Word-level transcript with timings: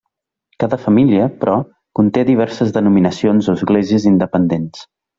Cada 0.63 0.79
família, 0.85 1.27
però, 1.43 1.57
conté 2.01 2.25
diverses 2.31 2.75
denominacions 2.81 3.51
o 3.55 3.59
esglésies 3.63 4.13
independents. 4.17 4.87